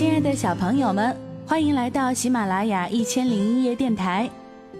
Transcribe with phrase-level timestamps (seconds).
[0.00, 1.14] 亲爱的小朋友们，
[1.46, 4.30] 欢迎来到喜马拉雅一千零一夜电台，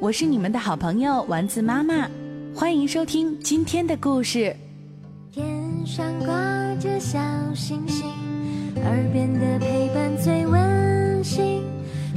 [0.01, 2.09] 我是你们的好朋友丸子妈妈，
[2.55, 4.57] 欢迎收听今天的故事。
[5.31, 5.45] 天
[5.85, 6.35] 上挂
[6.81, 7.19] 着小
[7.55, 8.07] 星星，
[8.83, 11.65] 耳边的陪伴最温馨。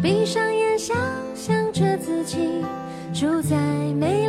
[0.01, 0.95] 闭上眼，想
[1.35, 2.63] 象着自己
[3.13, 3.57] 住在
[3.99, 4.22] 美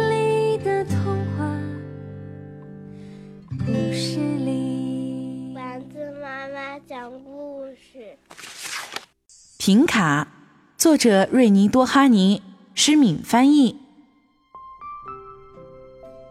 [9.66, 10.28] 停卡，
[10.76, 12.42] 作者瑞尼多哈尼，
[12.74, 13.80] 施敏翻译。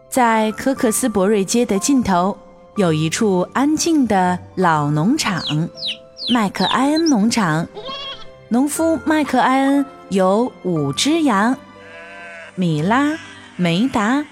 [0.08, 2.38] 在科克斯伯瑞街的尽头，
[2.76, 5.42] 有一处安静的老农场——
[6.32, 7.66] 麦克埃恩农场。
[8.50, 11.58] 农夫麦克埃恩有五只羊：
[12.54, 13.18] 米拉、
[13.56, 14.24] 梅达、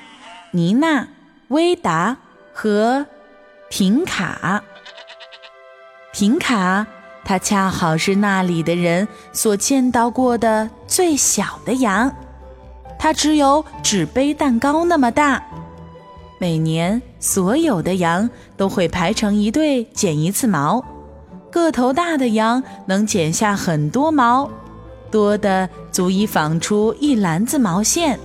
[0.53, 1.09] 妮娜、
[1.49, 2.19] 威达
[2.53, 3.05] 和
[3.69, 4.63] 婷卡。
[6.13, 6.87] 婷卡，
[7.25, 12.15] 它恰好是那里的人所见到过的最小的羊，
[12.99, 15.43] 它只有纸杯蛋糕那么大。
[16.39, 20.85] 每年，所有的羊都会排成一队剪一次毛。
[21.53, 24.51] 个头大的羊能剪下很多毛，
[25.11, 28.19] 多的足以纺出一篮子毛线。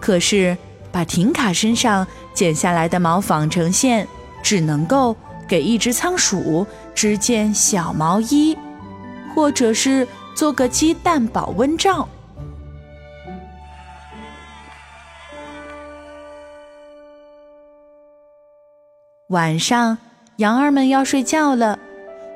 [0.00, 0.56] 可是，
[0.92, 4.06] 把停卡身上剪下来的毛纺成线，
[4.42, 5.16] 只能够
[5.50, 8.56] 给一只仓鼠织件小毛衣，
[9.34, 12.08] 或者是做个鸡蛋保温罩。
[19.30, 19.98] 晚上。
[20.36, 21.78] 羊儿们要睡觉了，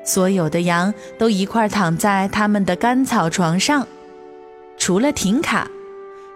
[0.03, 3.87] 所有的羊都一块躺在他们的干草床上，
[4.77, 5.67] 除了婷卡，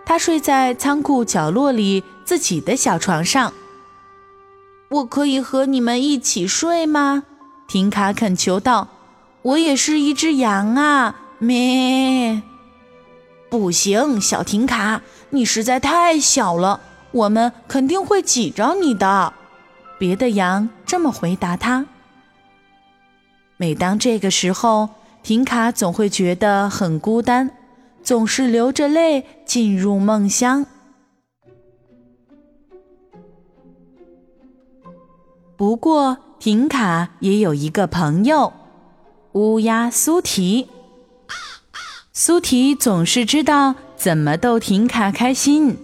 [0.04, 3.54] 她睡在仓库角落里自己的小床上。
[4.90, 7.24] 我可以和你们一起睡吗？
[7.68, 8.88] 婷卡恳求道。
[9.44, 12.42] 我也是一只羊啊，咩！
[13.50, 19.34] 不行，小婷卡，你实在太小了，我们肯定会挤着你的。
[19.98, 21.86] 别的羊这么回答他。
[23.58, 24.90] 每当这个时候，
[25.22, 27.52] 婷卡总会觉得很孤单，
[28.04, 30.66] 总是流着泪进入梦乡。
[35.60, 38.54] 不过，婷卡也有一个朋友——
[39.36, 40.70] 乌鸦苏提。
[42.14, 45.76] 苏提总是知道怎么逗婷卡开心。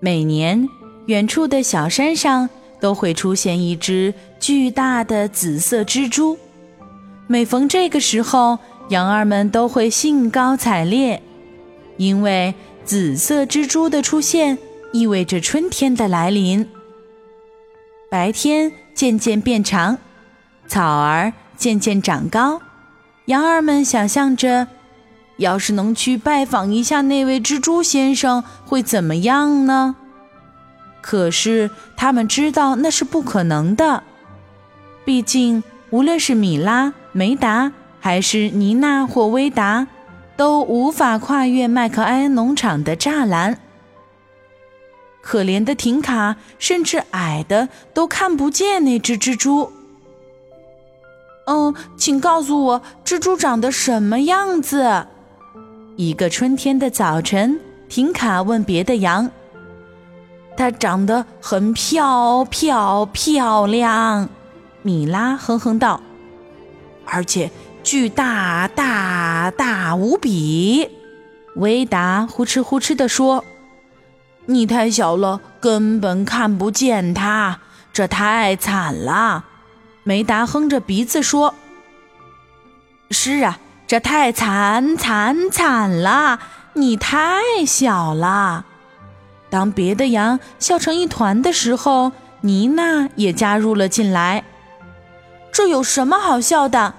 [0.00, 0.68] 每年。
[1.06, 2.48] 远处的小山上
[2.80, 6.38] 都会出现一只巨大的紫色蜘蛛。
[7.26, 11.22] 每逢这个时候，羊儿们都会兴高采烈，
[11.98, 12.54] 因为
[12.86, 14.56] 紫色蜘蛛的出现
[14.94, 16.66] 意味着春天的来临。
[18.14, 19.98] 白天渐渐变长，
[20.68, 22.62] 草儿渐渐长高，
[23.24, 24.68] 羊儿们想象着，
[25.38, 29.96] 要是能去拜访一下那位蜘蛛先生，会怎么样呢？
[31.02, 34.04] 可是他们知道那是不可能的，
[35.04, 39.88] 毕竟无论是米拉、梅达，还是妮娜或威达，
[40.36, 43.58] 都无法跨越麦克埃恩农场的栅栏。
[45.24, 49.72] 可怜的婷卡甚至矮的都看不见那只蜘蛛。
[51.46, 55.06] 嗯，请告诉我，蜘蛛长得什么样子？
[55.96, 57.58] 一个春天的早晨，
[57.88, 59.30] 婷卡问别的羊。
[60.56, 64.28] 它长得很漂漂漂亮，
[64.82, 66.00] 米拉哼哼道，
[67.06, 67.50] 而且
[67.82, 70.88] 巨大大大无比。
[71.56, 73.44] 维达呼哧呼哧地说
[74.46, 77.60] ：“你太小了，根本看不见它，
[77.92, 79.44] 这太惨了。”
[80.04, 81.54] 梅达哼着鼻子说
[83.10, 86.38] ：“是啊，这太惨惨惨了，
[86.74, 88.66] 你太小了。”
[89.48, 92.12] 当别的羊笑成一团的时候，
[92.42, 94.44] 妮娜也加入了进来。
[95.52, 96.94] 这有什么好笑的？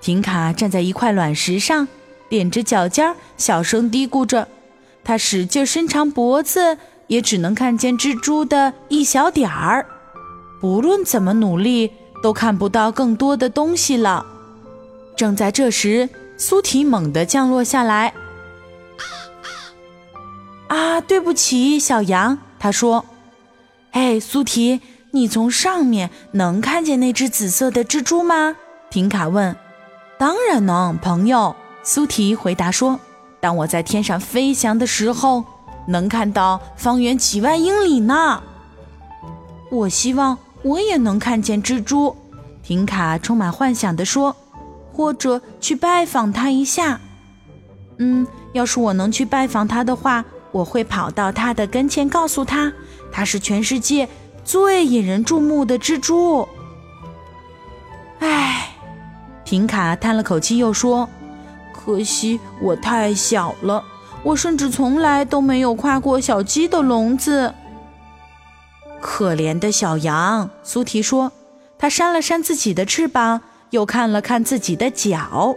[0.00, 1.86] 婷卡站在一块卵石上，
[2.30, 4.48] 踮着脚尖，小声嘀咕着。
[5.04, 9.86] 他使劲伸长脖子，也只能看见蜘蛛的一小点儿。
[10.60, 11.92] 不论怎么努力，
[12.22, 14.26] 都看不到更多的东西了。
[15.16, 18.12] 正在这时，苏提猛地降落下来。
[20.66, 22.38] 啊，对不起，小羊。
[22.58, 23.06] 他说
[23.92, 24.80] ：“哎，苏提，
[25.12, 28.56] 你从上面能看见那只紫色的蜘蛛吗？”
[28.90, 29.56] 婷卡问。
[30.18, 33.00] “当然能，朋友。”苏提回答说。
[33.40, 35.44] “当我在天上飞翔的时候，
[35.86, 38.42] 能看到方圆几万英里呢。”
[39.70, 42.16] 我希望我也能看见蜘蛛。
[42.62, 44.34] 婷卡充满幻想地说
[44.92, 47.00] ：“或者去拜访他一下。
[47.98, 52.72] 嗯，要是我能去拜访他的话，我会跑到他的跟前，告诉他
[53.10, 54.08] 他是全世界
[54.44, 56.48] 最引人注目的蜘蛛。”
[58.20, 58.70] 唉，
[59.44, 61.08] 婷卡叹了口气，又说
[61.88, 63.82] ：“可惜我太小了，
[64.22, 67.54] 我甚至从来都没有跨过小鸡的笼子。”
[69.00, 71.32] 可怜的小羊，苏提说。
[71.78, 73.40] 他扇了扇自己的翅膀，
[73.70, 75.56] 又看了看自己的脚。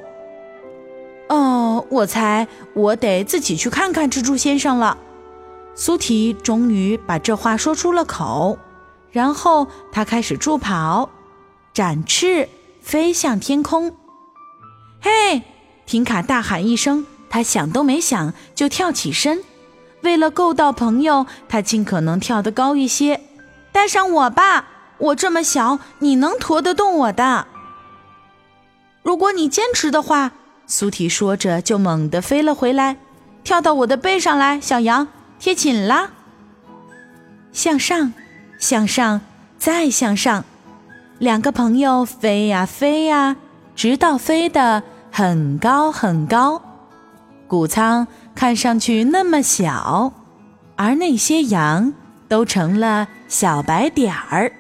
[1.27, 4.97] 哦，我猜我得自己去看看蜘蛛先生了。
[5.75, 8.57] 苏提终于把这话说出了口，
[9.11, 11.09] 然后他开始助跑，
[11.73, 12.47] 展翅
[12.81, 13.93] 飞向天空。
[15.01, 15.41] 嘿，
[15.85, 19.43] 婷卡大喊一声，他想都没想就跳起身，
[20.01, 23.21] 为了够到朋友，他尽可能跳得高一些。
[23.71, 24.67] 带上我吧，
[24.97, 27.47] 我这么小，你能驮得动我的。
[29.03, 30.31] 如果你坚持的话，
[30.67, 32.97] 苏提说着就猛地飞了回来，
[33.43, 35.07] 跳到我的背上来，小羊
[35.39, 36.11] 贴紧了。
[37.51, 38.13] 向上，
[38.59, 39.21] 向上，
[39.57, 40.45] 再向上，
[41.17, 43.35] 两个朋友飞呀飞呀，
[43.75, 46.61] 直到飞得很高很高。
[47.47, 50.13] 谷仓看上去那么小，
[50.75, 51.93] 而那些羊。
[52.31, 54.53] 都成了小白点儿，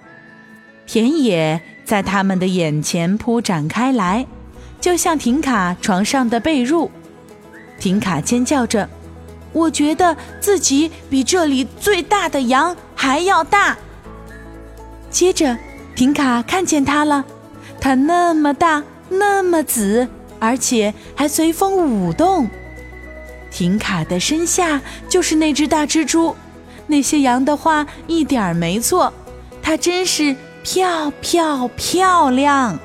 [0.85, 4.27] 田野在他们的眼前铺展开来，
[4.81, 6.89] 就像停卡床上的被褥。
[7.79, 8.89] 停卡尖叫着
[9.55, 13.77] ：“我觉得自己比这里最大的羊还要大。”
[15.09, 15.57] 接着，
[15.95, 17.23] 停卡看见它了，
[17.79, 20.05] 它那么大，那么紫，
[20.41, 22.49] 而且还随风舞动。
[23.51, 26.35] 婷卡的身下就是那只大蜘蛛。
[26.87, 29.13] 那些羊的话一点儿没错，
[29.61, 32.79] 它真是漂漂漂亮。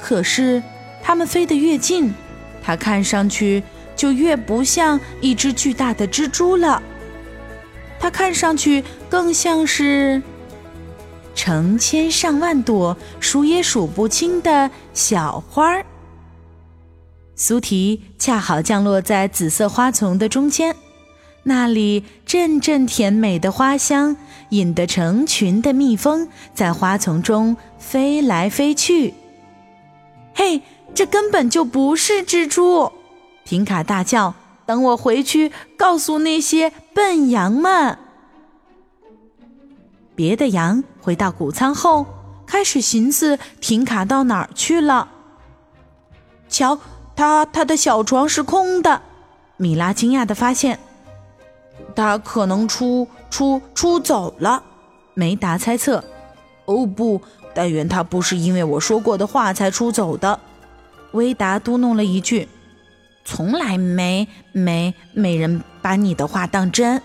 [0.00, 0.62] 可是，
[1.02, 2.14] 它们飞得越近，
[2.62, 3.62] 它看上去
[3.96, 6.80] 就越不像一只巨大的蜘蛛了。
[7.98, 10.22] 它看上去更像是
[11.34, 15.84] 成千上万朵数也数不清的小花儿。
[17.42, 20.76] 苏提恰好降落在紫色花丛的中间。
[21.42, 24.16] 那里阵阵甜美的花香，
[24.50, 29.14] 引得成群的蜜蜂在花丛中飞来飞去。
[30.36, 30.62] 嘿，
[30.94, 32.92] 这根本就不是蜘蛛！
[33.44, 37.98] 婷卡大叫：“等我回去告诉那些笨羊们。”
[40.14, 42.06] 别的羊回到谷仓后，
[42.46, 45.08] 开始寻思婷卡到哪儿去了。
[46.48, 46.78] 瞧，
[47.22, 49.00] 他他的小床是空的。
[49.56, 50.80] 米拉惊讶地发现。
[51.94, 54.64] 他可能出出出走了，
[55.14, 56.02] 梅达猜测。
[56.64, 57.20] 哦不，
[57.54, 60.40] 但愿他不是因为我说过的话才出走的。
[61.12, 62.48] 威达嘟哝了一句
[63.24, 67.00] ：“从来没没没人把你的话当真。”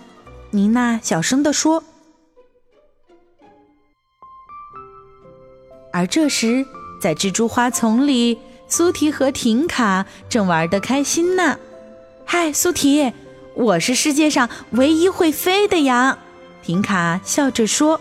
[0.50, 1.84] 妮娜小声地说。
[5.94, 6.66] 而这时，
[7.00, 11.58] 在蜘蛛花丛里，苏提和婷卡正玩得开心呢。
[12.26, 13.14] 嗨，苏提。
[13.56, 16.18] 我是世界上唯一会飞的羊，
[16.62, 18.00] 婷卡笑着说。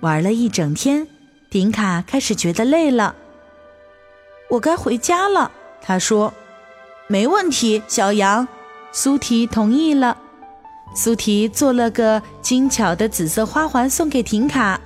[0.00, 1.06] 玩了一整天，
[1.48, 3.14] 婷卡开始觉得累了。
[4.50, 6.34] 我该回家了，他说。
[7.06, 8.46] 没问题，小羊。
[8.92, 10.18] 苏提同意了。
[10.94, 14.80] 苏提做了个精巧的紫色花环送给婷卡，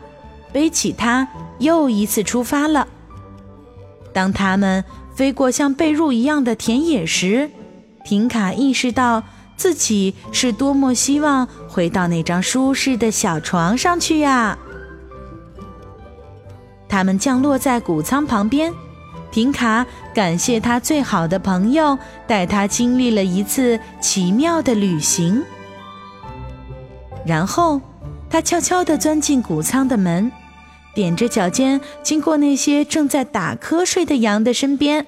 [0.52, 1.26] 背起它，
[1.58, 2.86] 又一次出发了。
[4.12, 7.50] 当他们飞过像被褥一样的田野时，
[8.04, 9.22] 婷卡意识到
[9.56, 14.58] 自己是多么希望回到那张舒适的小床上去呀！
[16.88, 18.72] 他们降落在谷仓旁边，
[19.30, 25.40] 婷卡感谢他最好的朋友带他经历了一次奇妙的旅行。
[27.24, 27.80] 然后，
[28.28, 30.32] 他悄悄地钻进谷仓的门，
[30.94, 35.06] 踮着脚尖经过那些正在打瞌睡的羊的身边。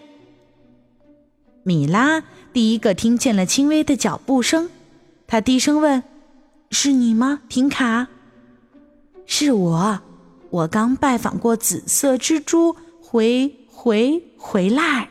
[1.62, 2.23] 米拉。
[2.53, 4.69] 第一个听见了轻微的脚步声，
[5.27, 6.03] 他低声问
[6.71, 8.09] ：“是你吗，婷卡
[9.25, 10.01] ？”“是我，
[10.51, 15.09] 我刚拜访过紫色蜘蛛，回回回来。”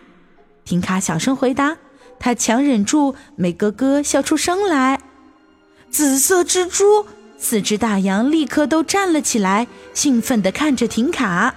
[0.63, 1.75] 婷卡小声回答。
[2.19, 5.01] 他强忍住没咯咯笑出声来。
[5.89, 7.07] 紫色蜘蛛，
[7.43, 11.55] 四只大羊立刻都站了起来，兴奋地看着婷卡。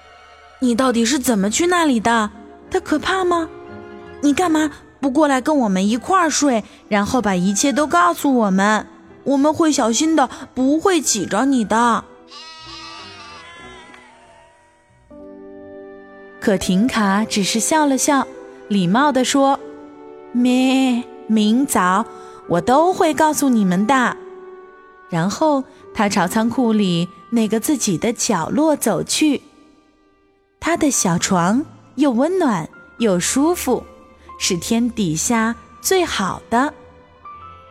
[0.60, 2.30] “你到底是怎么去那里的？
[2.70, 3.48] 它可怕吗？
[4.20, 8.86] 你干嘛？”不过来跟我们一块儿睡，然后把一切都告诉我们，
[9.24, 12.04] 我们会小心的，不会挤着你的。
[16.40, 18.26] 可婷卡只是笑了笑，
[18.68, 19.60] 礼貌地说
[20.32, 22.06] ：“咩，明早
[22.48, 24.16] 我都会告诉你们的。”
[25.14, 25.62] 然后
[25.94, 29.40] 他朝仓库里那个自己的角落走去。
[30.58, 32.68] 他的小床又温暖
[32.98, 33.84] 又舒服，
[34.40, 36.74] 是天底下最好的。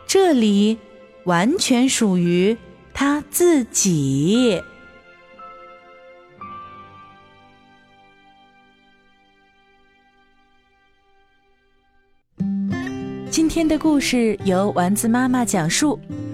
[0.07, 0.77] 这里
[1.25, 2.57] 完全属于
[2.93, 4.63] 他自己。
[13.29, 15.99] 今天的故事由丸子妈妈讲述。